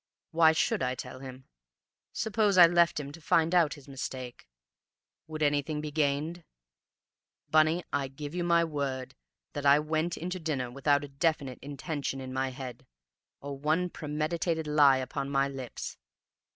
[0.31, 1.45] Why should I tell him?
[2.11, 4.47] Suppose I left him to find out his mistake...
[5.27, 6.43] would anything be gained?
[7.51, 9.13] Bunny, I give you my word
[9.53, 12.87] that I went in to dinner without a definite intention in my head,
[13.41, 15.97] or one premeditated lie upon my lips.